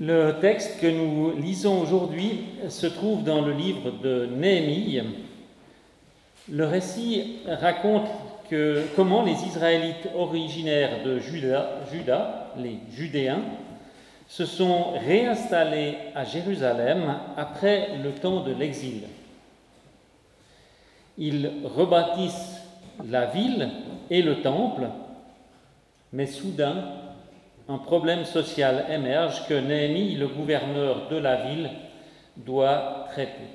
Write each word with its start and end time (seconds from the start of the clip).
Le 0.00 0.38
texte 0.40 0.80
que 0.80 0.86
nous 0.86 1.32
lisons 1.32 1.80
aujourd'hui 1.80 2.44
se 2.68 2.86
trouve 2.86 3.24
dans 3.24 3.40
le 3.40 3.52
livre 3.52 3.90
de 3.90 4.26
Néhémie. 4.26 5.02
Le 6.48 6.64
récit 6.64 7.38
raconte 7.48 8.06
comment 8.94 9.24
les 9.24 9.44
Israélites 9.44 10.08
originaires 10.14 11.02
de 11.04 11.18
Juda, 11.18 11.80
Juda, 11.90 12.52
les 12.58 12.78
Judéens, 12.92 13.42
se 14.28 14.46
sont 14.46 14.92
réinstallés 15.04 15.96
à 16.14 16.22
Jérusalem 16.22 17.16
après 17.36 17.96
le 18.00 18.12
temps 18.12 18.44
de 18.44 18.52
l'exil. 18.52 19.02
Ils 21.18 21.50
rebâtissent 21.64 22.60
la 23.04 23.26
ville 23.26 23.68
et 24.10 24.22
le 24.22 24.42
temple, 24.42 24.90
mais 26.12 26.26
soudain, 26.26 26.84
un 27.68 27.78
problème 27.78 28.24
social 28.24 28.86
émerge 28.90 29.46
que 29.46 29.54
Néhémie, 29.54 30.14
le 30.14 30.28
gouverneur 30.28 31.08
de 31.08 31.16
la 31.16 31.36
ville, 31.48 31.70
doit 32.36 33.06
traiter. 33.10 33.50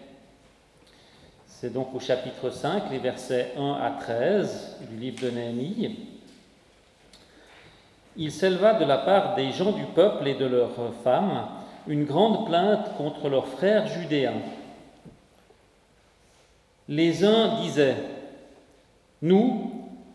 C'est 1.48 1.74
donc 1.74 1.96
au 1.96 2.00
chapitre 2.00 2.52
5, 2.52 2.92
les 2.92 3.00
versets 3.00 3.54
1 3.58 3.80
à 3.82 3.92
13 4.00 4.78
du 4.92 4.98
livre 4.98 5.22
de 5.24 5.32
Néhémie. 5.32 5.98
Il 8.16 8.32
s'éleva 8.32 8.76
de 8.76 8.86
la 8.86 9.00
part 9.00 9.36
des 9.36 9.52
gens 9.52 9.72
du 9.72 9.86
peuple 9.86 10.28
et 10.28 10.36
de 10.36 10.46
leurs 10.46 10.94
femmes 11.04 11.48
une 11.88 12.06
grande 12.06 12.46
plainte 12.46 12.96
contre 12.98 13.30
leurs 13.30 13.48
frères 13.48 13.88
judéens. 13.88 14.42
Les 16.88 17.24
uns 17.26 17.60
disaient, 17.62 17.98
Nous, 19.22 19.72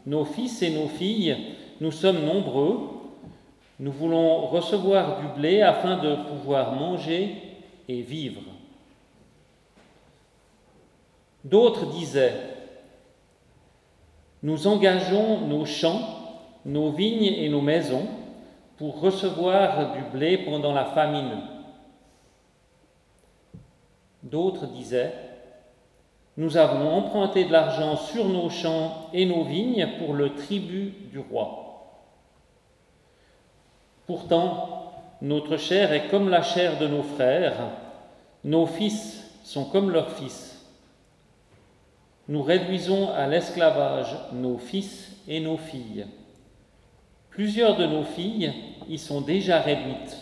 nos 0.07 0.25
fils 0.25 0.63
et 0.63 0.71
nos 0.71 0.89
filles, 0.89 1.37
nous 1.81 1.93
sommes 1.93 2.25
nombreux, 2.25 2.98
nous 3.81 3.93
voulons 3.93 4.47
recevoir 4.47 5.21
du 5.21 5.41
blé 5.41 5.63
afin 5.63 5.99
de 5.99 6.17
pouvoir 6.17 6.73
manger 6.73 7.37
et 7.89 8.03
vivre. 8.03 8.43
D'autres 11.45 11.87
disaient, 11.87 12.35
nous 14.43 14.67
engageons 14.67 15.47
nos 15.47 15.65
champs, 15.65 16.01
nos 16.65 16.91
vignes 16.91 17.33
et 17.33 17.49
nos 17.49 17.61
maisons 17.61 18.07
pour 18.77 19.01
recevoir 19.01 19.93
du 19.93 20.03
blé 20.13 20.39
pendant 20.39 20.73
la 20.73 20.85
famine. 20.85 21.41
D'autres 24.25 24.67
disaient, 24.67 25.15
nous 26.37 26.57
avons 26.57 26.91
emprunté 26.91 27.45
de 27.45 27.53
l'argent 27.53 27.97
sur 27.97 28.29
nos 28.29 28.51
champs 28.51 29.09
et 29.13 29.25
nos 29.25 29.45
vignes 29.45 29.89
pour 29.99 30.15
le 30.15 30.35
tribut 30.35 30.93
du 31.11 31.19
roi. 31.19 31.68
Pourtant, 34.09 34.95
notre 35.21 35.59
chair 35.59 35.93
est 35.93 36.09
comme 36.09 36.31
la 36.31 36.41
chair 36.43 36.79
de 36.79 36.89
nos 36.89 37.03
frères, 37.03 37.73
nos 38.43 38.65
fils 38.65 39.23
sont 39.45 39.67
comme 39.67 39.91
leurs 39.91 40.13
fils. 40.13 40.67
Nous 42.27 42.43
réduisons 42.43 43.13
à 43.13 43.27
l'esclavage 43.27 44.17
nos 44.33 44.57
fils 44.57 45.15
et 45.29 45.41
nos 45.41 45.59
filles. 45.59 46.07
Plusieurs 47.29 47.77
de 47.77 47.85
nos 47.85 48.03
filles 48.03 48.51
y 48.89 48.97
sont 48.97 49.21
déjà 49.21 49.61
réduites. 49.61 50.17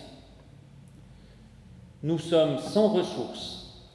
Nous 2.03 2.19
sommes 2.19 2.59
sans 2.59 2.89
ressources. 2.89 3.87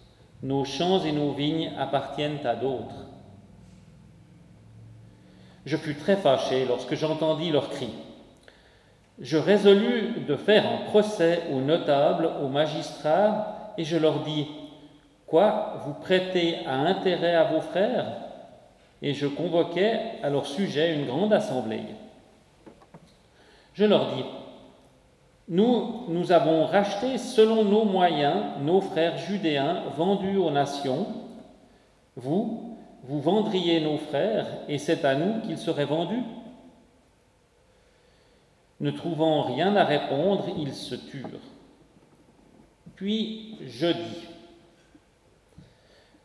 Nos 0.41 0.63
champs 0.63 1.03
et 1.03 1.11
nos 1.11 1.33
vignes 1.33 1.73
appartiennent 1.77 2.45
à 2.45 2.55
d'autres. 2.55 3.07
Je 5.65 5.75
fus 5.75 5.95
très 5.95 6.15
fâché 6.15 6.63
lorsque 6.65 6.95
j'entendis 6.95 7.51
leurs 7.51 7.69
cris 7.69 7.93
je 9.21 9.37
résolus 9.37 10.25
de 10.27 10.35
faire 10.35 10.65
un 10.65 10.85
procès 10.89 11.43
aux 11.53 11.61
notables, 11.61 12.29
aux 12.43 12.47
magistrats, 12.49 13.73
et 13.77 13.83
je 13.83 13.97
leur 13.97 14.23
dis, 14.23 14.47
Quoi, 15.31 15.81
vous 15.85 15.93
prêtez 15.93 16.57
à 16.67 16.73
intérêt 16.73 17.35
à 17.35 17.45
vos 17.45 17.61
frères? 17.61 18.05
Et 19.01 19.13
je 19.13 19.27
convoquai 19.27 19.93
à 20.21 20.29
leur 20.29 20.45
sujet 20.45 20.93
une 20.93 21.05
grande 21.05 21.31
assemblée. 21.31 21.83
Je 23.73 23.85
leur 23.85 24.13
dis, 24.13 24.25
nous, 25.47 26.03
nous 26.09 26.33
avons 26.33 26.65
racheté 26.65 27.17
selon 27.17 27.63
nos 27.63 27.85
moyens 27.85 28.43
nos 28.61 28.81
frères 28.81 29.17
judéens 29.17 29.83
vendus 29.95 30.35
aux 30.35 30.51
nations. 30.51 31.07
Vous, 32.17 32.77
vous 33.03 33.21
vendriez 33.21 33.79
nos 33.79 33.97
frères, 33.97 34.47
et 34.67 34.79
c'est 34.79 35.05
à 35.05 35.15
nous 35.15 35.39
qu'ils 35.43 35.57
seraient 35.57 35.85
vendus 35.85 36.23
ne 38.81 38.89
trouvant 38.91 39.43
rien 39.43 39.75
à 39.75 39.85
répondre, 39.85 40.45
ils 40.57 40.73
se 40.73 40.95
turent. 40.95 41.29
Puis 42.95 43.55
je 43.67 43.87
dis, 43.87 44.27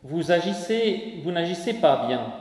vous 0.03 0.31
agissez, 0.31 1.21
vous 1.23 1.31
n'agissez 1.31 1.75
pas 1.75 2.07
bien. 2.07 2.33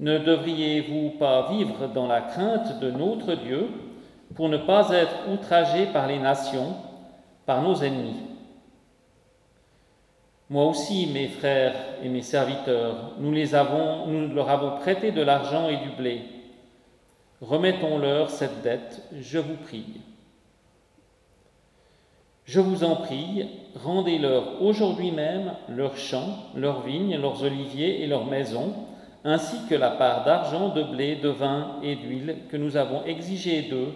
Ne 0.00 0.18
devriez-vous 0.18 1.10
pas 1.18 1.50
vivre 1.50 1.88
dans 1.88 2.06
la 2.06 2.20
crainte 2.20 2.78
de 2.80 2.90
notre 2.90 3.34
Dieu 3.34 3.68
pour 4.34 4.48
ne 4.48 4.58
pas 4.58 4.90
être 4.90 5.30
outragés 5.32 5.86
par 5.86 6.06
les 6.06 6.18
nations, 6.18 6.76
par 7.46 7.62
nos 7.62 7.76
ennemis? 7.82 8.16
Moi 10.50 10.66
aussi, 10.66 11.06
mes 11.06 11.28
frères 11.28 11.74
et 12.02 12.10
mes 12.10 12.20
serviteurs, 12.20 13.12
nous, 13.18 13.30
nous 13.30 14.34
leur 14.34 14.50
avons 14.50 14.76
prêté 14.78 15.10
de 15.10 15.22
l'argent 15.22 15.70
et 15.70 15.78
du 15.78 15.90
blé 15.90 16.20
Remettons-leur 17.42 18.30
cette 18.30 18.62
dette, 18.62 19.02
je 19.20 19.40
vous 19.40 19.56
prie. 19.56 20.00
Je 22.44 22.60
vous 22.60 22.84
en 22.84 22.94
prie, 22.94 23.48
rendez-leur 23.74 24.62
aujourd'hui 24.62 25.10
même 25.10 25.56
leurs 25.68 25.96
champs, 25.96 26.36
leurs 26.54 26.82
vignes, 26.82 27.16
leurs 27.16 27.42
oliviers 27.42 28.02
et 28.02 28.06
leurs 28.06 28.26
maisons, 28.26 28.72
ainsi 29.24 29.56
que 29.68 29.74
la 29.74 29.90
part 29.90 30.24
d'argent, 30.24 30.68
de 30.68 30.84
blé, 30.84 31.16
de 31.16 31.30
vin 31.30 31.80
et 31.82 31.96
d'huile 31.96 32.36
que 32.48 32.56
nous 32.56 32.76
avons 32.76 33.04
exigé 33.06 33.62
d'eux 33.62 33.92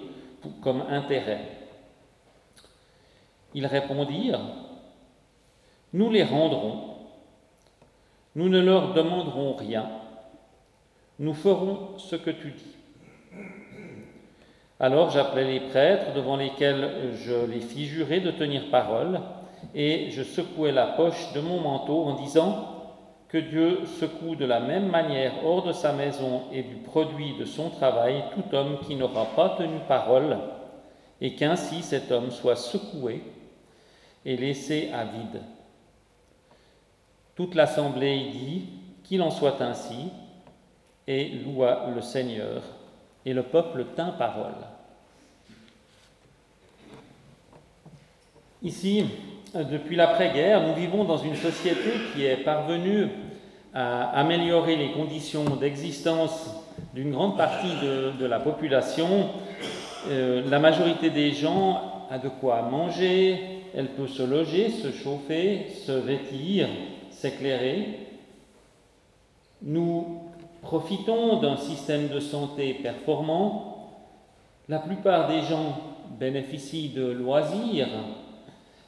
comme 0.60 0.82
intérêt. 0.90 1.42
Ils 3.54 3.66
répondirent, 3.66 4.40
Nous 5.92 6.10
les 6.10 6.24
rendrons, 6.24 6.96
nous 8.34 8.48
ne 8.48 8.60
leur 8.60 8.92
demanderons 8.92 9.54
rien, 9.54 9.88
nous 11.20 11.34
ferons 11.34 11.96
ce 11.98 12.16
que 12.16 12.30
tu 12.30 12.50
dis. 12.50 12.76
Alors 14.78 15.09
j'appelai 15.09 15.44
les 15.44 15.60
prêtres 15.60 16.12
devant 16.14 16.37
lesquels 16.37 17.14
je 17.14 17.47
les 17.47 17.60
fis 17.60 17.87
jurer 17.87 18.20
de 18.20 18.31
tenir 18.31 18.70
parole, 18.70 19.20
et 19.75 20.10
je 20.10 20.22
secouai 20.22 20.70
la 20.70 20.87
poche 20.88 21.32
de 21.32 21.41
mon 21.41 21.60
manteau 21.60 22.04
en 22.04 22.14
disant 22.14 22.75
que 23.28 23.38
Dieu 23.38 23.86
secoue 23.98 24.36
de 24.36 24.44
la 24.44 24.60
même 24.60 24.88
manière 24.88 25.44
hors 25.44 25.65
de 25.65 25.72
sa 25.72 25.92
maison 25.92 26.42
et 26.53 26.62
du 26.62 26.76
produit 26.76 27.36
de 27.38 27.44
son 27.44 27.70
travail 27.70 28.22
tout 28.34 28.54
homme 28.54 28.78
qui 28.86 28.94
n'aura 28.94 29.25
pas 29.34 29.56
tenu 29.56 29.78
parole, 29.88 30.36
et 31.22 31.34
qu'ainsi 31.34 31.82
cet 31.82 32.12
homme 32.12 32.31
soit 32.31 32.56
secoué 32.56 33.22
et 34.26 34.36
laissé 34.36 34.91
à 34.92 35.04
vide. 35.04 35.41
Toute 37.34 37.54
l'assemblée 37.54 38.28
dit 38.31 38.69
qu'il 39.04 39.22
en 39.22 39.31
soit 39.31 39.62
ainsi, 39.62 40.10
et 41.09 41.28
loua 41.28 41.86
le 41.94 42.03
Seigneur 42.03 42.62
et 43.26 43.34
le 43.34 43.42
peuple 43.42 43.84
tint 43.97 44.12
parole. 44.12 44.54
Ici, 48.62 49.04
depuis 49.53 49.97
l'après-guerre, 49.97 50.66
nous 50.66 50.75
vivons 50.75 51.04
dans 51.04 51.19
une 51.19 51.34
société 51.34 51.91
qui 52.15 52.25
est 52.25 52.38
parvenue 52.38 53.09
à 53.75 54.19
améliorer 54.19 54.76
les 54.76 54.92
conditions 54.92 55.44
d'existence 55.56 56.48
d'une 56.94 57.10
grande 57.10 57.36
partie 57.36 57.75
de, 57.82 58.26
la 58.26 58.38
population. 58.38 59.28
Euh, 60.09 60.48
la 60.48 60.60
majorité 60.60 61.10
des 61.10 61.32
gens 61.32 62.06
a 62.10 62.19
de 62.19 62.28
quoi 62.28 62.62
manger, 62.62 63.41
elle 63.75 63.89
peut 63.89 64.06
se 64.06 64.22
loger, 64.22 64.71
se 64.71 64.92
chauffer, 64.92 65.66
se 65.84 65.92
vêtir, 65.92 66.68
s'éclairer. 67.10 67.98
Nous 69.62 70.25
Profitons 70.66 71.36
d'un 71.36 71.57
système 71.57 72.09
de 72.09 72.18
santé 72.18 72.74
performant. 72.74 73.92
La 74.68 74.80
plupart 74.80 75.28
des 75.28 75.42
gens 75.42 75.78
bénéficient 76.18 76.89
de 76.89 77.07
loisirs, 77.07 77.86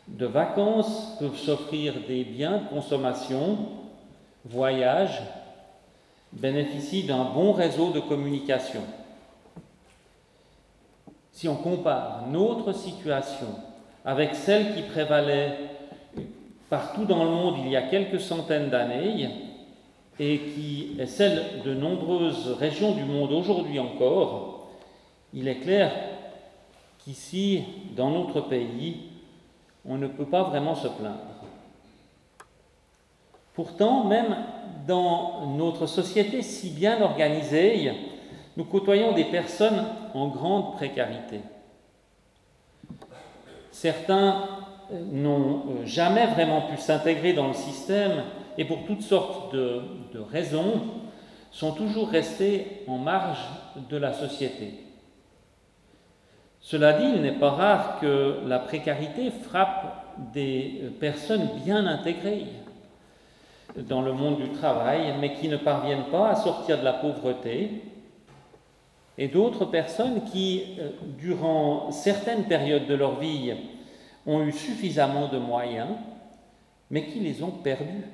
de 0.09 0.27
vacances, 0.27 1.17
peuvent 1.21 1.37
s'offrir 1.37 1.95
des 2.09 2.25
biens 2.25 2.59
de 2.59 2.69
consommation, 2.69 3.59
voyagent, 4.45 5.23
bénéficient 6.33 7.05
d'un 7.05 7.23
bon 7.27 7.53
réseau 7.53 7.93
de 7.93 8.01
communication. 8.01 8.83
Si 11.31 11.47
on 11.47 11.55
compare 11.55 12.25
notre 12.29 12.73
situation 12.73 13.55
avec 14.05 14.35
celle 14.35 14.75
qui 14.75 14.83
prévalait 14.83 15.57
partout 16.69 17.05
dans 17.05 17.23
le 17.23 17.31
monde 17.31 17.55
il 17.65 17.71
y 17.71 17.77
a 17.77 17.83
quelques 17.83 18.21
centaines 18.21 18.69
d'années, 18.69 19.48
et 20.20 20.38
qui 20.38 20.97
est 20.99 21.06
celle 21.06 21.62
de 21.65 21.75
nombreuses 21.75 22.56
régions 22.59 22.93
du 22.93 23.05
monde 23.05 23.32
aujourd'hui 23.32 23.79
encore, 23.79 24.69
il 25.32 25.47
est 25.49 25.61
clair 25.61 25.93
qu'ici, 26.99 27.65
dans 27.97 28.11
notre 28.11 28.41
pays, 28.41 28.97
on 29.87 29.97
ne 29.97 30.09
peut 30.09 30.26
pas 30.26 30.43
vraiment 30.43 30.75
se 30.75 30.88
plaindre. 30.88 31.19
Pourtant, 33.55 34.05
même 34.05 34.37
dans 34.87 35.47
notre 35.56 35.87
société 35.87 36.43
si 36.43 36.71
bien 36.71 37.00
organisée, 37.03 37.93
nous 38.56 38.64
côtoyons 38.64 39.12
des 39.12 39.25
personnes 39.25 39.85
en 40.14 40.29
grande 40.29 40.75
précarité. 40.75 41.41
Certains 43.71 44.49
n'ont 45.12 45.85
jamais 45.85 46.26
vraiment 46.26 46.62
pu 46.62 46.76
s'intégrer 46.76 47.32
dans 47.32 47.49
le 47.49 47.55
système 47.55 48.25
et 48.59 48.65
pour 48.65 48.85
toutes 48.85 49.03
sortes 49.03 49.55
de, 49.55 49.81
raisons 50.31 50.83
sont 51.53 51.73
toujours 51.73 52.09
restés 52.09 52.83
en 52.89 52.99
marge 52.99 53.39
de 53.89 53.97
la 53.97 54.13
société. 54.13 54.75
Cela 56.61 56.95
dit, 56.95 57.07
il 57.15 57.23
n'est 57.23 57.39
pas 57.39 57.51
rare 57.51 58.01
que 58.01 58.41
la 58.47 58.59
précarité 58.59 59.31
frappe 59.31 60.05
des 60.35 60.83
personnes 60.99 61.49
bien 61.65 61.87
intégrées 61.87 62.47
dans 63.77 64.03
le 64.03 64.13
monde 64.13 64.39
du 64.39 64.51
travail, 64.51 65.15
mais 65.21 65.35
qui 65.35 65.49
ne 65.49 65.57
parviennent 65.57 66.11
pas 66.11 66.31
à 66.31 66.35
sortir 66.35 66.81
de 66.81 66.85
la 66.85 66.95
pauvreté, 66.95 67.83
et 69.17 69.29
d'autres 69.29 69.67
personnes 69.67 70.25
qui, 70.25 70.77
euh, 70.79 70.91
durant 71.19 71.91
certaines 71.91 72.45
périodes 72.45 72.87
de 72.87 72.95
leur 72.95 73.19
vie, 73.19 73.53
ont 74.27 74.43
eu 74.43 74.53
suffisamment 74.53 75.29
de 75.29 75.39
moyens, 75.39 75.91
mais 76.91 77.05
qui 77.07 77.21
les 77.21 77.43
ont 77.43 77.51
perdus. 77.51 78.05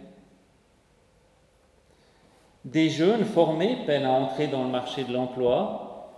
Des 2.64 2.88
jeunes 2.88 3.24
formés 3.24 3.76
peinent 3.86 4.06
à 4.06 4.12
entrer 4.12 4.46
dans 4.46 4.64
le 4.64 4.70
marché 4.70 5.04
de 5.04 5.12
l'emploi. 5.12 6.10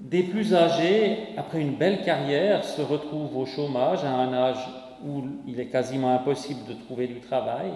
Des 0.00 0.24
plus 0.24 0.52
âgés, 0.52 1.28
après 1.36 1.60
une 1.60 1.76
belle 1.76 2.02
carrière, 2.02 2.64
se 2.64 2.82
retrouvent 2.82 3.36
au 3.36 3.46
chômage 3.46 4.04
à 4.04 4.10
un 4.10 4.34
âge 4.34 4.68
où 5.04 5.22
il 5.46 5.60
est 5.60 5.68
quasiment 5.68 6.12
impossible 6.12 6.64
de 6.66 6.74
trouver 6.74 7.06
du 7.06 7.20
travail. 7.20 7.70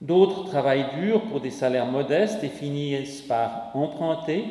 D'autres 0.00 0.44
travaillent 0.44 0.94
dur 0.98 1.22
pour 1.22 1.40
des 1.40 1.50
salaires 1.50 1.86
modestes 1.86 2.42
et 2.42 2.48
finissent 2.48 3.22
par 3.22 3.70
emprunter 3.74 4.44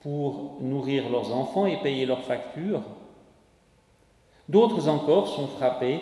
pour 0.00 0.56
nourrir 0.60 1.10
leurs 1.10 1.34
enfants 1.34 1.66
et 1.66 1.76
payer 1.76 2.06
leurs 2.06 2.24
factures. 2.24 2.82
D'autres 4.48 4.88
encore 4.88 5.28
sont 5.28 5.46
frappés 5.46 6.00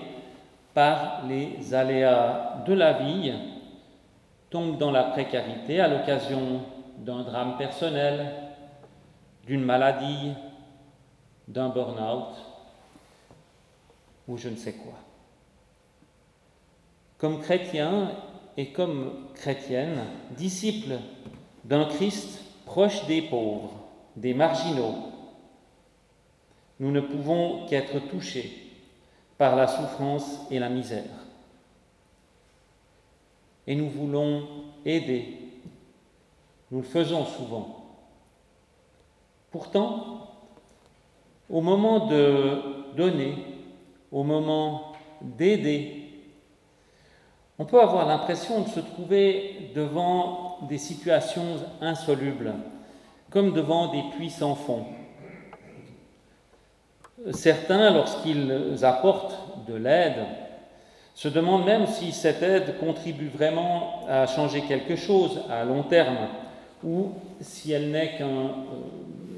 par 0.72 1.22
les 1.26 1.74
aléas 1.74 2.62
de 2.64 2.74
la 2.74 2.92
vie, 2.92 3.32
tombent 4.50 4.78
dans 4.78 4.90
la 4.90 5.04
précarité 5.04 5.80
à 5.80 5.88
l'occasion 5.88 6.62
d'un 6.98 7.22
drame 7.22 7.56
personnel, 7.56 8.34
d'une 9.46 9.64
maladie, 9.64 10.32
d'un 11.46 11.68
burn-out 11.68 12.34
ou 14.26 14.36
je 14.36 14.48
ne 14.48 14.56
sais 14.56 14.74
quoi. 14.74 14.94
Comme 17.16 17.40
chrétiens, 17.40 18.10
et 18.58 18.72
comme 18.72 19.28
chrétienne, 19.34 20.00
disciple 20.36 20.96
d'un 21.64 21.84
Christ 21.84 22.40
proche 22.66 23.06
des 23.06 23.22
pauvres, 23.22 23.72
des 24.16 24.34
marginaux, 24.34 24.96
nous 26.80 26.90
ne 26.90 27.00
pouvons 27.00 27.66
qu'être 27.66 28.00
touchés 28.08 28.72
par 29.38 29.54
la 29.54 29.68
souffrance 29.68 30.40
et 30.50 30.58
la 30.58 30.68
misère. 30.68 31.27
Et 33.68 33.74
nous 33.74 33.90
voulons 33.90 34.48
aider. 34.86 35.36
Nous 36.70 36.78
le 36.78 36.84
faisons 36.84 37.26
souvent. 37.26 37.84
Pourtant, 39.50 40.30
au 41.50 41.60
moment 41.60 42.06
de 42.06 42.62
donner, 42.96 43.34
au 44.10 44.22
moment 44.22 44.94
d'aider, 45.20 46.08
on 47.58 47.66
peut 47.66 47.80
avoir 47.80 48.06
l'impression 48.06 48.62
de 48.62 48.68
se 48.68 48.80
trouver 48.80 49.70
devant 49.74 50.60
des 50.66 50.78
situations 50.78 51.58
insolubles, 51.82 52.54
comme 53.28 53.52
devant 53.52 53.92
des 53.92 54.02
puits 54.16 54.30
sans 54.30 54.54
fond. 54.54 54.86
Certains, 57.32 57.90
lorsqu'ils 57.90 58.82
apportent 58.82 59.66
de 59.66 59.74
l'aide, 59.74 60.24
se 61.18 61.26
demandent 61.26 61.64
même 61.64 61.88
si 61.88 62.12
cette 62.12 62.44
aide 62.44 62.78
contribue 62.78 63.26
vraiment 63.26 64.06
à 64.08 64.28
changer 64.28 64.60
quelque 64.60 64.94
chose 64.94 65.40
à 65.50 65.64
long 65.64 65.82
terme, 65.82 66.28
ou 66.84 67.10
si 67.40 67.72
elle 67.72 67.90
n'est 67.90 68.16
qu'un 68.16 68.26
euh, 68.26 68.52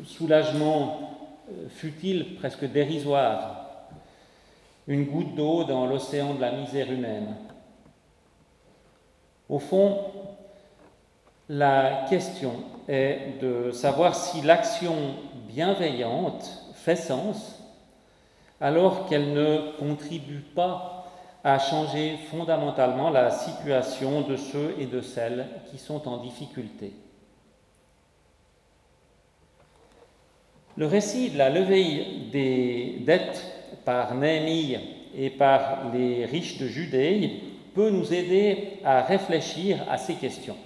soulagement 0.04 1.00
euh, 1.48 1.70
futile, 1.70 2.34
presque 2.34 2.70
dérisoire, 2.70 3.86
une 4.88 5.06
goutte 5.06 5.34
d'eau 5.34 5.64
dans 5.64 5.86
l'océan 5.86 6.34
de 6.34 6.42
la 6.42 6.52
misère 6.52 6.92
humaine. 6.92 7.34
Au 9.48 9.58
fond, 9.58 10.00
la 11.48 12.04
question 12.10 12.56
est 12.88 13.40
de 13.40 13.70
savoir 13.70 14.14
si 14.14 14.42
l'action 14.42 15.14
bienveillante 15.48 16.46
fait 16.74 16.96
sens 16.96 17.58
alors 18.60 19.06
qu'elle 19.06 19.32
ne 19.32 19.72
contribue 19.78 20.44
pas 20.54 20.99
à 21.42 21.58
changer 21.58 22.16
fondamentalement 22.30 23.10
la 23.10 23.30
situation 23.30 24.20
de 24.22 24.36
ceux 24.36 24.74
et 24.78 24.86
de 24.86 25.00
celles 25.00 25.46
qui 25.70 25.78
sont 25.78 26.06
en 26.06 26.18
difficulté. 26.18 26.92
Le 30.76 30.86
récit 30.86 31.30
de 31.30 31.38
la 31.38 31.50
levée 31.50 32.06
des 32.30 33.02
dettes 33.04 33.44
par 33.84 34.14
Néhémie 34.14 34.78
et 35.16 35.30
par 35.30 35.90
les 35.92 36.24
riches 36.26 36.58
de 36.58 36.66
Judée 36.66 37.42
peut 37.74 37.90
nous 37.90 38.12
aider 38.12 38.78
à 38.84 39.02
réfléchir 39.02 39.84
à 39.90 39.98
ces 39.98 40.14
questions. 40.14 40.56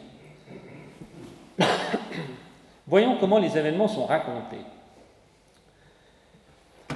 Voyons 2.87 3.17
comment 3.19 3.39
les 3.39 3.57
événements 3.57 3.89
sont 3.89 4.07
racontés. 4.07 4.57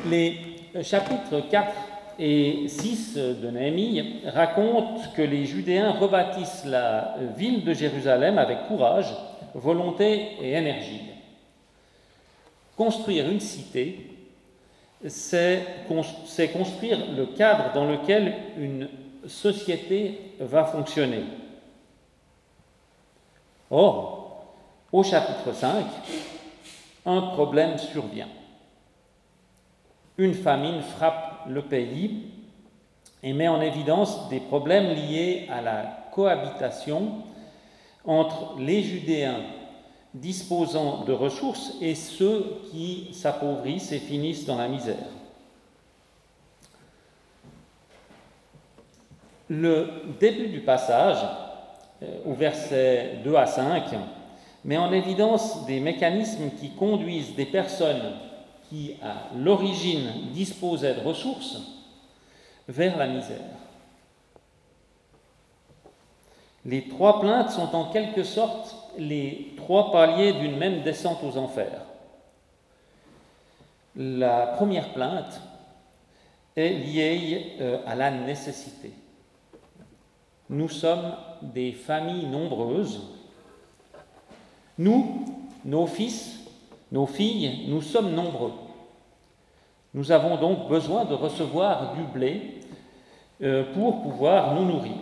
Les 0.07 0.39
chapitres 0.83 1.49
4 1.51 1.73
et 2.19 2.67
6 2.67 3.15
de 3.17 3.51
Néhémie 3.51 4.23
racontent 4.27 5.01
que 5.15 5.23
les 5.23 5.45
Judéens 5.45 5.93
rebâtissent 5.93 6.65
la 6.65 7.15
ville 7.37 7.65
de 7.65 7.73
Jérusalem 7.73 8.39
avec 8.39 8.67
courage, 8.67 9.15
volonté 9.55 10.33
et 10.43 10.53
énergie. 10.53 11.03
Construire 12.77 13.29
une 13.31 13.41
cité, 13.41 14.11
c'est 15.07 15.63
construire 16.53 16.99
le 17.17 17.27
cadre 17.27 17.73
dans 17.73 17.85
lequel 17.85 18.35
une 18.59 18.89
société 19.27 20.33
va 20.41 20.65
fonctionner. 20.65 21.23
Or, 23.71 24.55
au 24.91 25.03
chapitre 25.03 25.53
5, 25.53 25.85
un 27.07 27.21
problème 27.21 27.79
survient. 27.79 28.29
Une 30.17 30.35
famine 30.35 30.81
frappe 30.81 31.28
le 31.49 31.63
pays 31.63 32.27
et 33.23 33.33
met 33.33 33.49
en 33.49 33.61
évidence 33.61 34.29
des 34.29 34.41
problèmes 34.41 34.95
liés 34.95 35.47
à 35.51 35.61
la 35.61 35.83
cohabitation 36.13 37.23
entre 38.05 38.57
les 38.59 38.83
Judéens 38.83 39.41
disposant 40.15 41.05
de 41.05 41.13
ressources 41.13 41.75
et 41.81 41.95
ceux 41.95 42.61
qui 42.71 43.09
s'appauvrissent 43.13 43.93
et 43.93 43.99
finissent 43.99 44.47
dans 44.47 44.57
la 44.57 44.69
misère. 44.69 45.07
Le 49.51 49.89
début 50.21 50.49
du 50.49 50.61
passage, 50.61 51.19
euh, 52.03 52.07
au 52.27 52.35
verset 52.35 53.21
2 53.25 53.35
à 53.35 53.47
5, 53.47 53.85
met 54.65 54.77
en 54.77 54.93
évidence 54.93 55.65
des 55.67 55.81
mécanismes 55.81 56.51
qui 56.61 56.71
conduisent 56.71 57.35
des 57.35 57.47
personnes 57.47 58.13
qui, 58.69 58.97
à 59.03 59.35
l'origine, 59.37 60.31
disposaient 60.33 60.95
de 60.95 61.01
ressources 61.01 61.59
vers 62.69 62.97
la 62.97 63.07
misère. 63.07 63.41
Les 66.65 66.89
trois 66.89 67.21
plaintes 67.21 67.51
sont 67.51 67.75
en 67.75 67.91
quelque 67.91 68.23
sorte 68.23 68.77
les 68.99 69.55
trois 69.57 69.91
paliers 69.91 70.35
d'une 70.35 70.57
même 70.57 70.83
descente 70.83 71.23
aux 71.25 71.37
enfers. 71.39 71.83
La 73.97 74.49
première 74.49 74.93
plainte 74.93 75.41
est 76.57 76.71
liée 76.71 77.57
euh, 77.61 77.79
à 77.87 77.95
la 77.95 78.11
nécessité. 78.11 78.93
Nous 80.51 80.69
sommes 80.69 81.15
des 81.43 81.73
familles 81.73 82.27
nombreuses. 82.27 83.03
Nous, 84.79 85.25
nos 85.65 85.87
fils, 85.87 86.38
nos 86.91 87.07
filles, 87.07 87.67
nous 87.69 87.83
sommes 87.83 88.15
nombreux. 88.15 88.53
Nous 89.95 90.13
avons 90.13 90.37
donc 90.37 90.69
besoin 90.69 91.05
de 91.05 91.15
recevoir 91.15 91.95
du 91.95 92.03
blé 92.03 92.61
euh, 93.43 93.73
pour 93.75 94.03
pouvoir 94.03 94.55
nous 94.55 94.65
nourrir. 94.65 94.97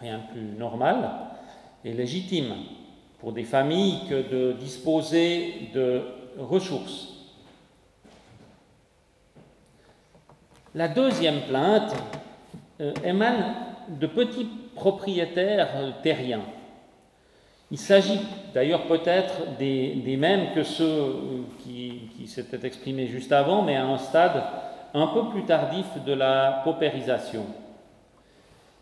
Rien 0.00 0.18
de 0.18 0.32
plus 0.32 0.58
normal 0.58 1.10
et 1.84 1.92
légitime 1.92 2.54
pour 3.18 3.32
des 3.32 3.44
familles 3.44 4.00
que 4.08 4.28
de 4.30 4.52
disposer 4.52 5.70
de 5.74 6.02
ressources. 6.38 7.14
La 10.74 10.88
deuxième 10.88 11.42
plainte 11.42 11.94
euh, 12.80 12.92
émane 13.04 13.54
de 13.88 14.06
petits 14.06 14.48
propriétaires 14.74 16.00
terriens. 16.02 16.44
Il 17.70 17.78
s'agit 17.78 18.20
d'ailleurs 18.54 18.86
peut-être 18.86 19.56
des, 19.58 20.16
mêmes 20.18 20.54
que 20.54 20.62
ceux 20.62 20.84
euh, 20.84 21.42
qui, 21.60 22.10
qui 22.16 22.26
s'étaient 22.26 22.66
exprimés 22.66 23.06
juste 23.06 23.32
avant, 23.32 23.62
mais 23.62 23.76
à 23.76 23.84
un 23.84 23.98
stade 23.98 24.42
un 24.94 25.08
peu 25.08 25.28
plus 25.28 25.44
tardif 25.44 25.86
de 26.06 26.12
la 26.12 26.62
paupérisation. 26.64 27.44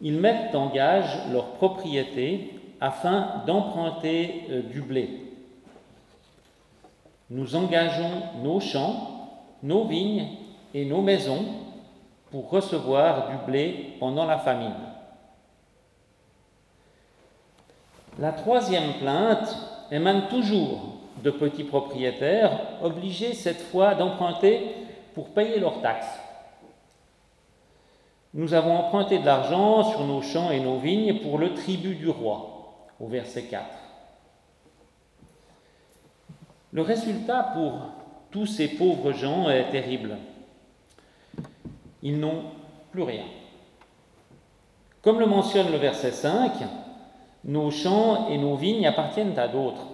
Ils 0.00 0.18
mettent 0.18 0.54
en 0.54 0.68
gage 0.68 1.18
leur 1.32 1.54
propriété 1.54 2.60
afin 2.80 3.42
d'emprunter 3.46 4.44
euh, 4.50 4.62
du 4.62 4.82
blé. 4.82 5.22
Nous 7.30 7.56
engageons 7.56 8.22
nos 8.42 8.60
champs, 8.60 9.40
nos 9.62 9.84
vignes 9.84 10.28
et 10.74 10.84
nos 10.84 11.00
maisons 11.00 11.44
pour 12.30 12.50
recevoir 12.50 13.30
du 13.30 13.50
blé 13.50 13.94
pendant 13.98 14.26
la 14.26 14.38
famine. 14.38 14.74
La 18.18 18.32
troisième 18.32 18.94
plainte 18.94 19.54
émane 19.90 20.28
toujours 20.28 20.96
de 21.22 21.30
petits 21.30 21.64
propriétaires 21.64 22.58
obligés 22.82 23.34
cette 23.34 23.60
fois 23.60 23.94
d'emprunter 23.94 24.74
pour 25.14 25.28
payer 25.30 25.60
leurs 25.60 25.82
taxes. 25.82 26.18
Nous 28.32 28.54
avons 28.54 28.76
emprunté 28.76 29.18
de 29.18 29.26
l'argent 29.26 29.84
sur 29.84 30.04
nos 30.04 30.22
champs 30.22 30.50
et 30.50 30.60
nos 30.60 30.78
vignes 30.78 31.20
pour 31.20 31.38
le 31.38 31.54
tribut 31.54 31.94
du 31.94 32.08
roi, 32.08 32.86
au 33.00 33.06
verset 33.06 33.44
4. 33.44 33.64
Le 36.72 36.82
résultat 36.82 37.42
pour 37.54 37.72
tous 38.30 38.46
ces 38.46 38.68
pauvres 38.68 39.12
gens 39.12 39.48
est 39.48 39.70
terrible. 39.70 40.16
Ils 42.02 42.18
n'ont 42.18 42.44
plus 42.92 43.02
rien. 43.02 43.24
Comme 45.02 45.20
le 45.20 45.26
mentionne 45.26 45.70
le 45.70 45.78
verset 45.78 46.12
5, 46.12 46.52
nos 47.46 47.70
champs 47.70 48.28
et 48.28 48.36
nos 48.36 48.56
vignes 48.56 48.86
appartiennent 48.86 49.38
à 49.38 49.48
d'autres. 49.48 49.86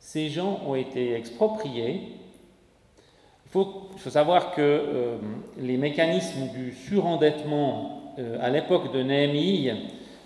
Ces 0.00 0.28
gens 0.28 0.60
ont 0.66 0.74
été 0.74 1.14
expropriés 1.14 2.18
il 3.48 3.52
faut, 3.52 4.10
savoir 4.10 4.54
que 4.54 4.60
euh, 4.60 5.16
les 5.56 5.78
mécanismes 5.78 6.48
du 6.48 6.74
surendettement 6.74 8.12
euh, 8.18 8.36
à 8.42 8.50
l'époque 8.50 8.92
de 8.92 9.02
Néhémie, 9.02 9.70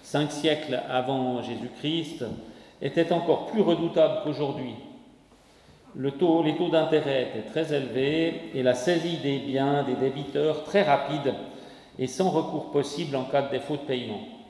cinq 0.03 0.33
siècles 0.33 0.83
avant 0.91 1.41
Jésus-Christ, 1.41 2.25
étaient 2.81 3.13
encore 3.13 3.47
plus 3.47 3.61
redoutables 3.61 4.23
qu'aujourd'hui. 4.25 4.75
Les 5.95 6.11
taux 6.11 6.69
d'intérêt 6.69 7.29
étaient 7.29 7.49
très 7.49 7.73
élevés 7.73 8.51
et 8.57 8.65
la 8.65 8.75
saisie 8.75 9.19
des 9.19 9.39
biens 9.39 9.85
des 9.85 9.95
débiteurs 9.95 10.65
très 10.65 10.83
rapide 10.83 11.35
et 12.01 12.09
sans 12.09 12.29
recours 12.29 12.73
possible 12.73 13.15
en 13.15 13.23
cas 13.23 13.43
de 13.43 13.53
défaut 13.53 13.77
de 13.77 13.83
paiement. 13.83 14.42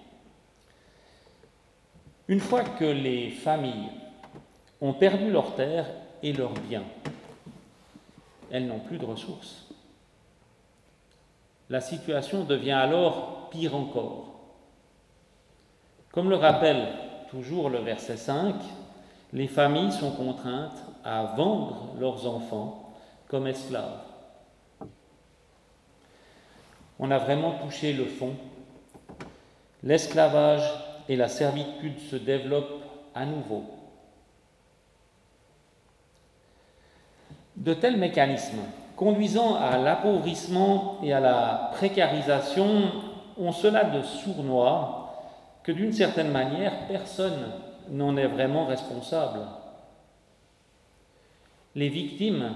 Une 2.32 2.40
fois 2.40 2.64
que 2.64 2.86
les 2.86 3.28
familles 3.28 3.90
ont 4.80 4.94
perdu 4.94 5.30
leurs 5.30 5.54
terres 5.54 5.90
et 6.22 6.32
leurs 6.32 6.54
biens, 6.54 6.86
elles 8.50 8.66
n'ont 8.66 8.78
plus 8.78 8.96
de 8.96 9.04
ressources. 9.04 9.66
La 11.68 11.82
situation 11.82 12.44
devient 12.44 12.70
alors 12.70 13.50
pire 13.50 13.76
encore. 13.76 14.30
Comme 16.10 16.30
le 16.30 16.36
rappelle 16.36 16.88
toujours 17.28 17.68
le 17.68 17.80
verset 17.80 18.16
5, 18.16 18.54
les 19.34 19.46
familles 19.46 19.92
sont 19.92 20.12
contraintes 20.12 20.82
à 21.04 21.34
vendre 21.36 21.94
leurs 22.00 22.26
enfants 22.26 22.94
comme 23.28 23.46
esclaves. 23.46 24.00
On 26.98 27.10
a 27.10 27.18
vraiment 27.18 27.58
touché 27.58 27.92
le 27.92 28.06
fond. 28.06 28.34
L'esclavage 29.82 30.91
et 31.12 31.16
la 31.16 31.28
servitude 31.28 31.98
se 31.98 32.16
développent 32.16 32.82
à 33.14 33.26
nouveau. 33.26 33.64
De 37.54 37.74
tels 37.74 37.98
mécanismes, 37.98 38.62
conduisant 38.96 39.56
à 39.56 39.76
l'appauvrissement 39.76 41.00
et 41.02 41.12
à 41.12 41.20
la 41.20 41.70
précarisation, 41.74 42.92
ont 43.38 43.52
cela 43.52 43.84
de 43.84 44.00
sournois 44.00 45.12
que 45.62 45.70
d'une 45.70 45.92
certaine 45.92 46.30
manière, 46.30 46.86
personne 46.88 47.52
n'en 47.90 48.16
est 48.16 48.26
vraiment 48.26 48.64
responsable. 48.64 49.40
Les 51.74 51.90
victimes 51.90 52.54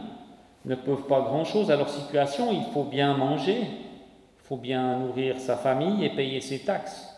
ne 0.64 0.76
peuvent 0.76 1.06
pas 1.06 1.20
grand-chose 1.20 1.70
à 1.70 1.76
leur 1.76 1.90
situation, 1.90 2.52
il 2.52 2.72
faut 2.72 2.84
bien 2.84 3.18
manger, 3.18 3.60
il 3.60 4.44
faut 4.44 4.56
bien 4.56 4.96
nourrir 4.96 5.38
sa 5.38 5.58
famille 5.58 6.06
et 6.06 6.08
payer 6.08 6.40
ses 6.40 6.60
taxes 6.60 7.15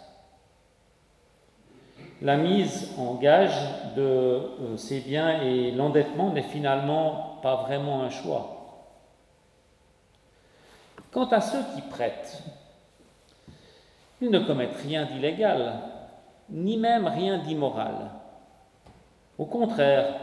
la 2.21 2.37
mise 2.37 2.91
en 2.99 3.15
gage 3.15 3.57
de 3.97 4.03
euh, 4.03 4.77
ces 4.77 5.01
biens 5.01 5.41
et 5.43 5.71
l'endettement 5.71 6.31
n'est 6.31 6.43
finalement 6.43 7.39
pas 7.43 7.57
vraiment 7.57 8.03
un 8.03 8.11
choix. 8.11 8.55
Quant 11.13 11.29
à 11.29 11.41
ceux 11.41 11.63
qui 11.75 11.83
prêtent, 11.83 12.43
ils 14.21 14.31
ne 14.31 14.41
commettent 14.41 14.83
rien 14.83 15.07
d'illégal, 15.07 15.75
ni 16.51 16.77
même 16.77 17.07
rien 17.07 17.39
d'immoral. 17.39 18.11
Au 19.39 19.47
contraire, 19.47 20.15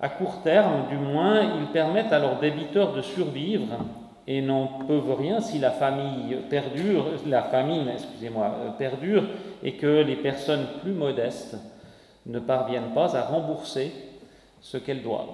à 0.00 0.08
court 0.10 0.42
terme 0.42 0.88
du 0.88 0.96
moins, 0.96 1.40
ils 1.58 1.66
permettent 1.72 2.12
à 2.12 2.18
leurs 2.18 2.38
débiteurs 2.38 2.92
de 2.92 3.00
survivre 3.00 3.78
et 4.26 4.40
n'en 4.40 4.66
peuvent 4.66 5.14
rien 5.18 5.40
si 5.40 5.58
la 5.58 5.70
famille 5.70 6.36
perdure, 6.48 7.06
la 7.26 7.42
famine, 7.42 7.88
euh, 7.88 8.70
perdure 8.78 9.24
et 9.62 9.74
que 9.74 10.02
les 10.02 10.16
personnes 10.16 10.66
plus 10.82 10.92
modestes 10.92 11.56
ne 12.26 12.38
parviennent 12.38 12.94
pas 12.94 13.16
à 13.16 13.22
rembourser 13.22 13.92
ce 14.60 14.78
qu'elles 14.78 15.02
doivent. 15.02 15.28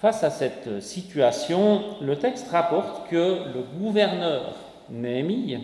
Face 0.00 0.24
à 0.24 0.30
cette 0.30 0.80
situation, 0.80 1.80
le 2.00 2.16
texte 2.16 2.48
rapporte 2.50 3.08
que 3.08 3.44
le 3.54 3.62
gouverneur 3.78 4.56
Néhémie 4.90 5.58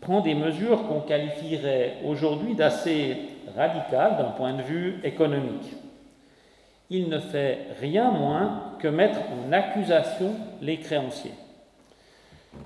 prend 0.00 0.20
des 0.20 0.34
mesures 0.34 0.86
qu'on 0.86 1.00
qualifierait 1.00 1.96
aujourd'hui 2.06 2.54
d'assez 2.54 3.16
radicales 3.56 4.16
d'un 4.16 4.30
point 4.30 4.54
de 4.54 4.62
vue 4.62 5.00
économique 5.02 5.74
il 6.90 7.08
ne 7.08 7.20
fait 7.20 7.68
rien 7.80 8.10
moins 8.10 8.74
que 8.80 8.88
mettre 8.88 9.20
en 9.20 9.52
accusation 9.52 10.34
les 10.60 10.78
créanciers. 10.78 11.34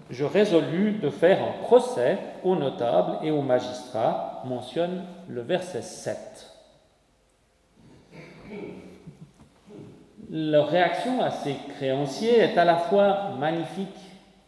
Je 0.09 0.25
résolus 0.25 0.93
de 0.93 1.11
faire 1.11 1.43
un 1.43 1.63
procès 1.63 2.17
aux 2.43 2.57
notables 2.57 3.19
et 3.23 3.31
aux 3.31 3.43
magistrats, 3.43 4.43
mentionne 4.47 5.05
le 5.29 5.43
verset 5.43 5.83
7. 5.83 6.51
Leur 10.31 10.69
réaction 10.69 11.23
à 11.23 11.31
ces 11.31 11.55
créanciers 11.77 12.39
est 12.39 12.57
à 12.57 12.65
la 12.65 12.77
fois 12.77 13.35
magnifique 13.39 13.89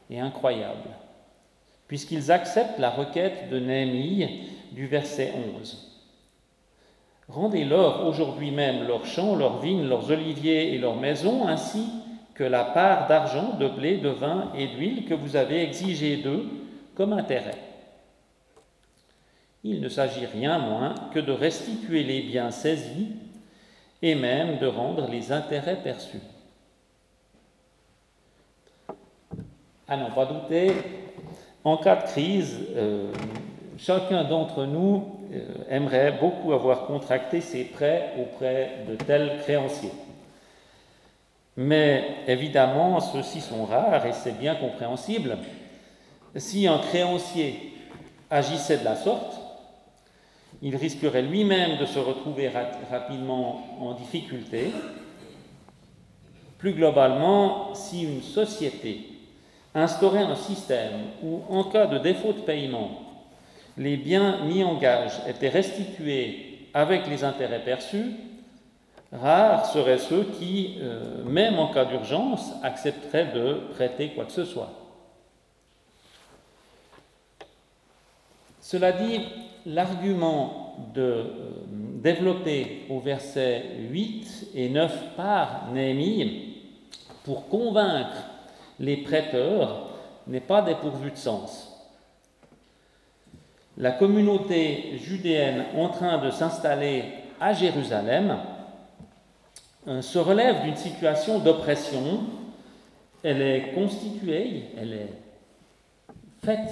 et 0.08 0.18
incroyable, 0.18 0.88
puisqu'ils 1.86 2.32
acceptent 2.32 2.78
la 2.78 2.90
requête 2.90 3.50
de 3.50 3.58
Néhémie 3.58 4.50
du 4.72 4.86
verset 4.86 5.32
11. 5.54 5.85
Rendez-leur 7.28 8.06
aujourd'hui 8.06 8.50
même 8.50 8.86
leurs 8.86 9.04
champs, 9.04 9.34
leurs 9.34 9.60
vignes, 9.60 9.88
leurs 9.88 10.10
oliviers 10.10 10.74
et 10.74 10.78
leurs 10.78 10.96
maisons, 10.96 11.46
ainsi 11.48 11.84
que 12.34 12.44
la 12.44 12.64
part 12.64 13.08
d'argent, 13.08 13.56
de 13.58 13.68
blé, 13.68 13.96
de 13.96 14.10
vin 14.10 14.52
et 14.56 14.68
d'huile 14.68 15.06
que 15.06 15.14
vous 15.14 15.36
avez 15.36 15.62
exigé 15.62 16.18
d'eux 16.18 16.44
comme 16.94 17.12
intérêt. 17.12 17.58
Il 19.64 19.80
ne 19.80 19.88
s'agit 19.88 20.26
rien 20.26 20.58
moins 20.58 20.94
que 21.12 21.18
de 21.18 21.32
restituer 21.32 22.04
les 22.04 22.22
biens 22.22 22.52
saisis 22.52 23.08
et 24.02 24.14
même 24.14 24.58
de 24.58 24.66
rendre 24.66 25.08
les 25.10 25.32
intérêts 25.32 25.82
perçus. 25.82 26.20
À 29.88 29.96
n'en 29.96 30.10
pas 30.10 30.26
douter, 30.26 30.72
en 31.64 31.76
cas 31.78 31.96
de 31.96 32.06
crise, 32.06 32.60
euh, 32.76 33.10
chacun 33.78 34.24
d'entre 34.24 34.64
nous 34.64 35.18
euh, 35.32 35.44
aimerait 35.68 36.12
beaucoup 36.20 36.52
avoir 36.52 36.86
contracté 36.86 37.40
ses 37.40 37.64
prêts 37.64 38.12
auprès 38.20 38.84
de 38.88 38.96
tels 38.96 39.40
créanciers. 39.42 39.92
Mais 41.56 42.04
évidemment, 42.26 43.00
ceux-ci 43.00 43.40
sont 43.40 43.64
rares 43.64 44.06
et 44.06 44.12
c'est 44.12 44.38
bien 44.38 44.54
compréhensible. 44.54 45.38
Si 46.36 46.66
un 46.66 46.78
créancier 46.78 47.72
agissait 48.30 48.78
de 48.78 48.84
la 48.84 48.96
sorte, 48.96 49.38
il 50.62 50.76
risquerait 50.76 51.22
lui-même 51.22 51.78
de 51.78 51.86
se 51.86 51.98
retrouver 51.98 52.50
rapidement 52.90 53.62
en 53.80 53.94
difficulté. 53.94 54.72
Plus 56.58 56.72
globalement, 56.72 57.74
si 57.74 58.04
une 58.04 58.22
société 58.22 59.10
instaurait 59.74 60.22
un 60.22 60.36
système 60.36 60.92
où, 61.22 61.42
en 61.48 61.64
cas 61.64 61.86
de 61.86 61.98
défaut 61.98 62.32
de 62.32 62.40
paiement, 62.40 63.05
les 63.76 63.96
biens 63.96 64.44
mis 64.44 64.64
en 64.64 64.76
gage 64.76 65.12
étaient 65.28 65.48
restitués 65.48 66.68
avec 66.74 67.06
les 67.06 67.24
intérêts 67.24 67.64
perçus, 67.64 68.12
Rares 69.12 69.66
seraient 69.66 69.98
ceux 69.98 70.24
qui, 70.24 70.78
euh, 70.80 71.24
même 71.24 71.58
en 71.58 71.68
cas 71.68 71.84
d'urgence, 71.84 72.52
accepteraient 72.62 73.32
de 73.32 73.60
prêter 73.74 74.10
quoi 74.10 74.24
que 74.24 74.32
ce 74.32 74.44
soit. 74.44 74.70
Cela 78.60 78.92
dit, 78.92 79.20
l'argument 79.64 80.74
euh, 80.96 81.24
développer 82.02 82.84
au 82.90 83.00
verset 83.00 83.64
8 83.90 84.48
et 84.54 84.68
9 84.68 85.14
par 85.16 85.70
Néhémie 85.72 86.56
pour 87.24 87.48
convaincre 87.48 88.24
les 88.78 88.98
prêteurs 88.98 89.88
n'est 90.26 90.40
pas 90.40 90.62
dépourvu 90.62 91.12
de 91.12 91.16
sens. 91.16 91.65
La 93.78 93.92
communauté 93.92 94.98
judéenne 94.98 95.66
en 95.76 95.88
train 95.90 96.18
de 96.18 96.30
s'installer 96.30 97.04
à 97.38 97.52
Jérusalem 97.52 98.38
euh, 99.86 100.00
se 100.00 100.18
relève 100.18 100.62
d'une 100.62 100.76
situation 100.76 101.38
d'oppression. 101.40 102.20
Elle 103.22 103.42
est 103.42 103.72
constituée, 103.74 104.64
elle 104.78 104.92
est 104.94 105.12
faite 106.42 106.70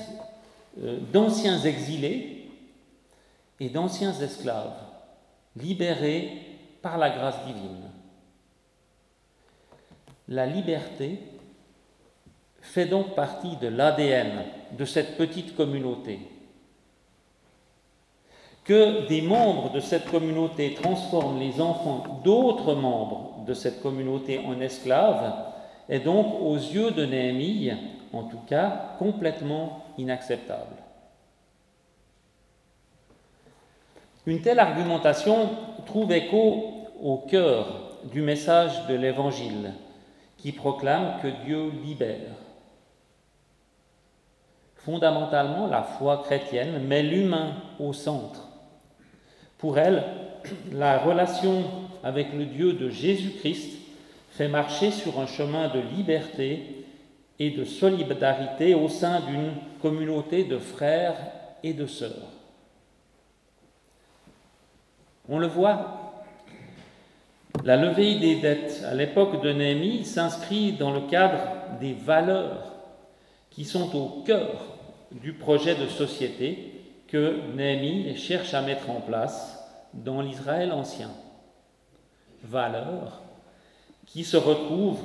euh, 0.83 0.99
d'anciens 1.13 1.61
exilés 1.61 2.49
et 3.61 3.69
d'anciens 3.69 4.15
esclaves, 4.15 4.75
libérés 5.57 6.33
par 6.81 6.97
la 6.97 7.11
grâce 7.11 7.45
divine. 7.45 7.91
La 10.29 10.47
liberté 10.47 11.19
fait 12.63 12.87
donc 12.87 13.15
partie 13.15 13.57
de 13.57 13.69
l'ADN 13.69 14.43
de 14.73 14.85
cette 14.87 15.19
petite 15.19 15.55
communauté. 15.55 16.19
Que 18.65 19.07
des 19.09 19.21
membres 19.21 19.71
de 19.73 19.81
cette 19.81 20.11
communauté 20.11 20.73
transforment 20.75 21.39
les 21.39 21.61
enfants 21.61 22.21
d'autres 22.25 22.75
membres 22.75 23.45
de 23.47 23.53
cette 23.53 23.83
communauté 23.83 24.41
en 24.47 24.59
esclaves 24.61 25.35
est 25.91 26.01
donc 26.01 26.41
aux 26.41 26.57
yeux 26.57 26.91
de 26.91 27.05
Néhémie, 27.05 27.73
en 28.15 28.23
tout 28.23 28.41
cas, 28.49 28.95
complètement 28.99 29.85
inacceptable. 29.99 30.77
Une 34.27 34.41
telle 34.41 34.59
argumentation 34.59 35.51
trouve 35.85 36.13
écho 36.13 36.87
au 37.03 37.19
cœur 37.19 37.99
du 38.11 38.23
message 38.23 38.87
de 38.87 38.95
l'Évangile 38.95 39.73
qui 40.39 40.53
proclame 40.53 41.21
que 41.23 41.29
Dieu 41.45 41.71
libère. 41.85 42.33
Fondamentalement, 44.77 45.67
la 45.67 45.83
foi 45.83 46.23
chrétienne 46.25 46.83
met 46.87 47.03
l'humain 47.03 47.53
au 47.79 47.93
centre. 47.93 48.54
Pour 49.59 49.79
elle, 49.79 50.05
la 50.73 50.99
relation 50.99 51.65
avec 52.03 52.33
le 52.33 52.45
Dieu 52.45 52.75
de 52.75 52.91
Jésus-Christ 52.91 53.79
fait 54.31 54.49
marcher 54.49 54.91
sur 54.91 55.21
un 55.21 55.27
chemin 55.27 55.69
de 55.69 55.81
liberté 55.97 56.85
et 57.39 57.51
de 57.51 57.65
solidarité 57.65 58.75
au 58.75 58.89
sein 58.89 59.21
d'une 59.21 59.53
communauté 59.81 60.45
de 60.45 60.59
frères 60.59 61.17
et 61.63 61.73
de 61.73 61.87
sœurs. 61.87 62.31
On 65.29 65.39
le 65.39 65.47
voit, 65.47 66.25
la 67.65 67.77
levée 67.77 68.19
des 68.19 68.37
dettes 68.37 68.85
à 68.85 68.95
l'époque 68.95 69.43
de 69.43 69.53
Néhémie 69.53 70.05
s'inscrit 70.05 70.73
dans 70.73 70.91
le 70.91 71.09
cadre 71.09 71.41
des 71.81 71.95
valeurs 71.95 72.73
qui 73.51 73.65
sont 73.65 73.97
au 73.97 74.23
cœur 74.23 74.77
du 75.13 75.33
projet 75.33 75.75
de 75.75 75.87
société 75.87 76.74
que 77.15 77.55
Néhémie 77.55 78.17
cherche 78.17 78.55
à 78.55 78.61
mettre 78.61 78.91
en 78.91 79.01
place 79.01 79.65
dans 79.93 80.21
l'Israël 80.21 80.73
ancien. 80.73 81.13
Valeurs 82.43 83.23
qui 84.05 84.25
se 84.25 84.37
retrouvent 84.37 85.05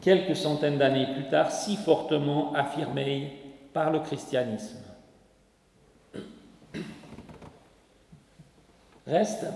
quelques 0.00 0.34
centaines 0.34 0.78
d'années 0.78 1.06
plus 1.14 1.28
tard, 1.28 1.52
si 1.52 1.76
fortement 1.76 2.52
affirmée 2.54 3.36
par 3.72 3.92
le 3.92 4.00
christianisme. 4.00 4.82
Reste 9.06 9.46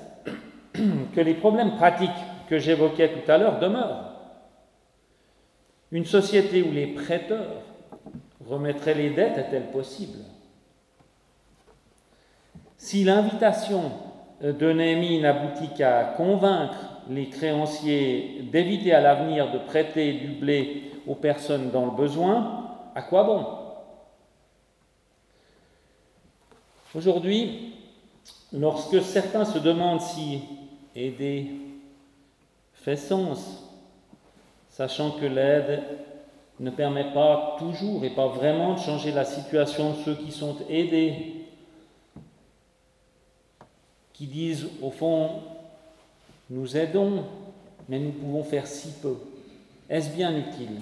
que 0.72 1.20
les 1.20 1.34
problèmes 1.34 1.74
pratiques 1.74 2.10
que 2.48 2.60
j'évoquais 2.60 3.08
tout 3.08 3.28
à 3.28 3.38
l'heure 3.38 3.58
demeurent. 3.58 4.20
Une 5.90 6.06
société 6.06 6.62
où 6.62 6.70
les 6.70 6.86
prêteurs 6.86 7.64
remettraient 8.46 8.94
les 8.94 9.10
dettes 9.10 9.36
est-elle 9.36 9.72
possible? 9.72 10.18
Si 12.82 13.04
l'invitation 13.04 13.92
de 14.40 14.72
Néhémie 14.72 15.20
n'aboutit 15.20 15.68
qu'à 15.68 16.02
convaincre 16.16 16.98
les 17.08 17.28
créanciers 17.28 18.42
d'éviter 18.50 18.92
à 18.92 19.00
l'avenir 19.00 19.52
de 19.52 19.58
prêter 19.58 20.14
du 20.14 20.32
blé 20.32 20.90
aux 21.06 21.14
personnes 21.14 21.70
dans 21.70 21.84
le 21.84 21.92
besoin, 21.92 22.74
à 22.96 23.02
quoi 23.02 23.22
bon? 23.22 23.46
Aujourd'hui, 26.96 27.72
lorsque 28.52 29.00
certains 29.00 29.44
se 29.44 29.60
demandent 29.60 30.00
si 30.00 30.40
aider 30.96 31.52
fait 32.74 32.96
sens, 32.96 33.62
sachant 34.70 35.12
que 35.12 35.26
l'aide 35.26 35.84
ne 36.58 36.70
permet 36.70 37.12
pas 37.14 37.54
toujours 37.60 38.04
et 38.04 38.10
pas 38.10 38.26
vraiment 38.26 38.74
de 38.74 38.80
changer 38.80 39.12
la 39.12 39.24
situation 39.24 39.90
de 39.90 39.96
ceux 40.04 40.16
qui 40.16 40.32
sont 40.32 40.56
aidés, 40.68 41.41
qui 44.22 44.28
disent 44.28 44.68
au 44.80 44.90
fond 44.90 45.30
nous 46.48 46.76
aidons, 46.76 47.24
mais 47.88 47.98
nous 47.98 48.12
pouvons 48.12 48.44
faire 48.44 48.68
si 48.68 48.92
peu. 49.02 49.16
Est-ce 49.90 50.14
bien 50.14 50.36
utile? 50.36 50.78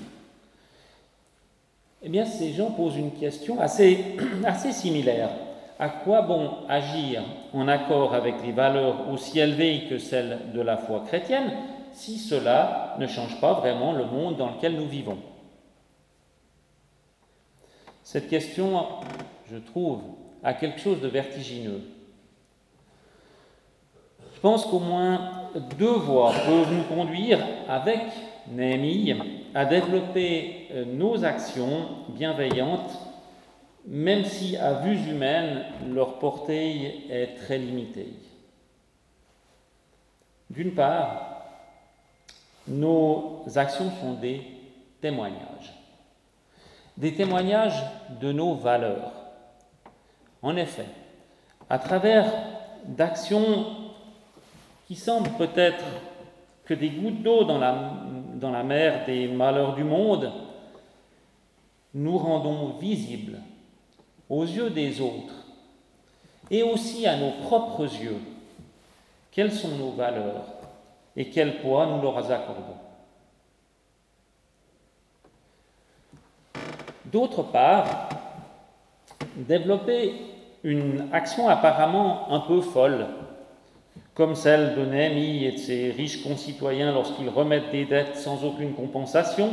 Eh 2.02 2.10
bien, 2.10 2.26
ces 2.26 2.52
gens 2.52 2.72
posent 2.72 2.98
une 2.98 3.12
question 3.12 3.58
assez, 3.58 4.04
assez 4.44 4.72
similaire. 4.72 5.30
À 5.78 5.88
quoi 5.88 6.20
bon 6.20 6.50
agir 6.68 7.22
en 7.54 7.66
accord 7.66 8.14
avec 8.14 8.34
les 8.44 8.52
valeurs 8.52 9.08
aussi 9.10 9.38
élevées 9.38 9.84
que 9.88 9.96
celles 9.96 10.52
de 10.52 10.60
la 10.60 10.76
foi 10.76 11.04
chrétienne 11.06 11.50
si 11.94 12.18
cela 12.18 12.94
ne 12.98 13.06
change 13.06 13.40
pas 13.40 13.54
vraiment 13.54 13.94
le 13.94 14.04
monde 14.04 14.36
dans 14.36 14.50
lequel 14.50 14.76
nous 14.76 14.88
vivons? 14.88 15.18
Cette 18.02 18.28
question, 18.28 18.84
je 19.50 19.56
trouve, 19.56 20.02
a 20.42 20.52
quelque 20.52 20.80
chose 20.80 21.00
de 21.00 21.08
vertigineux. 21.08 21.80
Je 24.40 24.48
pense 24.48 24.64
qu'au 24.64 24.78
moins 24.78 25.32
deux 25.78 25.92
voies 25.92 26.32
peuvent 26.46 26.72
nous 26.72 26.84
conduire, 26.84 27.46
avec 27.68 28.00
Néhémie, 28.48 29.44
à 29.54 29.66
développer 29.66 30.66
euh, 30.72 30.86
nos 30.86 31.26
actions 31.26 31.88
bienveillantes, 32.08 32.90
même 33.86 34.24
si 34.24 34.56
à 34.56 34.72
vue 34.80 34.96
humaine, 34.96 35.66
leur 35.92 36.18
portée 36.18 37.04
est 37.10 37.34
très 37.36 37.58
limitée. 37.58 38.14
D'une 40.48 40.72
part, 40.72 41.42
nos 42.66 43.44
actions 43.56 43.90
sont 44.00 44.14
des 44.14 44.40
témoignages, 45.02 45.74
des 46.96 47.12
témoignages 47.12 47.84
de 48.18 48.32
nos 48.32 48.54
valeurs. 48.54 49.12
En 50.40 50.56
effet, 50.56 50.86
à 51.68 51.78
travers 51.78 52.24
d'actions 52.86 53.79
qui 54.90 54.96
semblent 54.96 55.30
peut-être 55.38 55.84
que 56.64 56.74
des 56.74 56.90
gouttes 56.90 57.22
d'eau 57.22 57.44
dans 57.44 57.58
la, 57.58 57.92
dans 58.34 58.50
la 58.50 58.64
mer 58.64 59.04
des 59.06 59.28
malheurs 59.28 59.76
du 59.76 59.84
monde, 59.84 60.32
nous 61.94 62.18
rendons 62.18 62.70
visibles 62.70 63.38
aux 64.28 64.42
yeux 64.42 64.70
des 64.70 65.00
autres 65.00 65.46
et 66.50 66.64
aussi 66.64 67.06
à 67.06 67.16
nos 67.16 67.30
propres 67.46 67.84
yeux 67.84 68.18
quelles 69.30 69.52
sont 69.52 69.76
nos 69.76 69.92
valeurs 69.92 70.46
et 71.14 71.30
quel 71.30 71.60
poids 71.60 71.86
nous 71.86 72.02
leur 72.02 72.18
accordons. 72.18 72.74
D'autre 77.04 77.44
part, 77.44 78.08
développer 79.36 80.16
une 80.64 81.08
action 81.12 81.48
apparemment 81.48 82.32
un 82.32 82.40
peu 82.40 82.60
folle 82.60 83.06
comme 84.20 84.34
celle 84.34 84.74
de 84.74 84.84
Néhémie 84.84 85.46
et 85.46 85.52
de 85.52 85.56
ses 85.56 85.92
riches 85.92 86.22
concitoyens 86.22 86.92
lorsqu'ils 86.92 87.30
remettent 87.30 87.70
des 87.70 87.86
dettes 87.86 88.16
sans 88.16 88.44
aucune 88.44 88.74
compensation, 88.74 89.50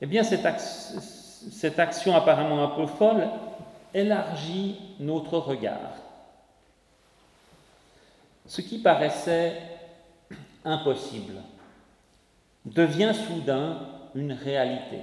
eh 0.00 0.06
bien 0.06 0.24
cette, 0.24 0.44
cette 0.58 1.78
action 1.78 2.16
apparemment 2.16 2.64
un 2.64 2.70
peu 2.74 2.86
folle 2.86 3.28
élargit 3.94 4.80
notre 4.98 5.38
regard. 5.38 5.92
Ce 8.48 8.62
qui 8.62 8.78
paraissait 8.78 9.62
impossible 10.64 11.34
devient 12.64 13.12
soudain 13.28 13.78
une 14.16 14.32
réalité. 14.32 15.02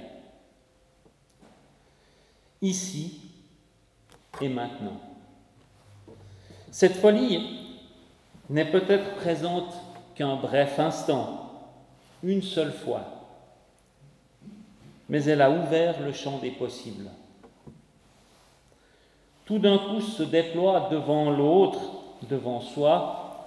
Ici 2.60 3.22
et 4.42 4.50
maintenant. 4.50 5.00
Cette 6.70 6.96
folie 6.96 7.65
n'est 8.48 8.70
peut-être 8.70 9.16
présente 9.16 9.74
qu'un 10.14 10.36
bref 10.36 10.78
instant, 10.78 11.50
une 12.22 12.42
seule 12.42 12.72
fois, 12.72 13.04
mais 15.08 15.24
elle 15.24 15.42
a 15.42 15.50
ouvert 15.50 16.00
le 16.00 16.12
champ 16.12 16.38
des 16.38 16.50
possibles. 16.50 17.10
Tout 19.44 19.58
d'un 19.58 19.78
coup 19.78 20.00
se 20.00 20.22
déploie 20.22 20.88
devant 20.90 21.30
l'autre, 21.30 21.80
devant 22.28 22.60
soi, 22.60 23.46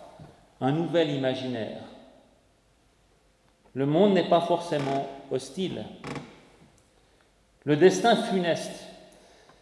un 0.62 0.72
nouvel 0.72 1.12
imaginaire. 1.12 1.82
Le 3.74 3.86
monde 3.86 4.14
n'est 4.14 4.30
pas 4.30 4.42
forcément 4.42 5.08
hostile. 5.32 5.86
Le 7.66 7.76
destin 7.76 8.16
funeste 8.16 8.86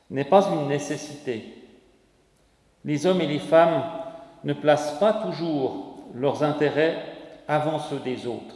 n'est 0.10 0.26
pas 0.26 0.50
une 0.52 0.68
nécessité. 0.68 1.56
Les 2.86 3.06
hommes 3.06 3.22
et 3.22 3.28
les 3.28 3.40
femmes 3.40 3.84
ne 4.44 4.54
placent 4.54 5.00
pas 5.00 5.14
toujours 5.14 5.98
leurs 6.14 6.44
intérêts 6.44 7.04
avant 7.48 7.80
ceux 7.80 8.00
des 8.00 8.28
autres. 8.28 8.56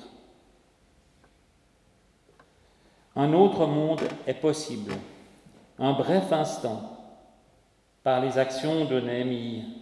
Un 3.16 3.34
autre 3.34 3.66
monde 3.66 4.02
est 4.26 4.36
possible, 4.36 4.94
un 5.78 5.94
bref 5.94 6.32
instant, 6.32 6.98
par 8.04 8.22
les 8.22 8.38
actions 8.38 8.86
de 8.86 9.00
Néhémie, 9.00 9.82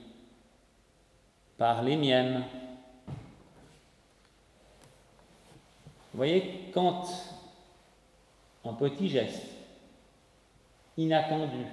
par 1.58 1.84
les 1.84 1.96
miennes. 1.96 2.44
Voyez, 6.14 6.72
quand 6.74 7.04
un 8.66 8.74
petit 8.74 9.10
geste 9.10 9.46
inattendu, 10.98 11.66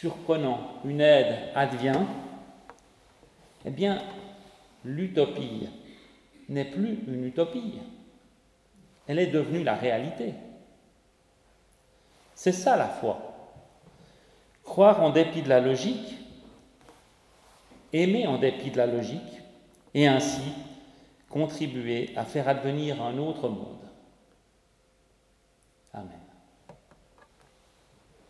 surprenant, 0.00 0.60
une 0.84 1.00
aide 1.00 1.34
advient, 1.54 2.02
eh 3.64 3.70
bien, 3.70 4.02
l'utopie 4.84 5.68
n'est 6.50 6.66
plus 6.66 6.98
une 7.08 7.24
utopie, 7.24 7.78
elle 9.06 9.18
est 9.18 9.28
devenue 9.28 9.64
la 9.64 9.74
réalité. 9.74 10.34
C'est 12.34 12.52
ça 12.52 12.76
la 12.76 12.88
foi. 12.88 13.50
Croire 14.64 15.02
en 15.02 15.10
dépit 15.10 15.40
de 15.40 15.48
la 15.48 15.60
logique, 15.60 16.18
aimer 17.94 18.26
en 18.26 18.36
dépit 18.36 18.70
de 18.70 18.76
la 18.76 18.86
logique, 18.86 19.40
et 19.94 20.06
ainsi 20.06 20.42
contribuer 21.30 22.12
à 22.16 22.24
faire 22.24 22.48
advenir 22.48 23.00
un 23.00 23.16
autre 23.16 23.48
monde. 23.48 23.78
Amen. 25.94 26.25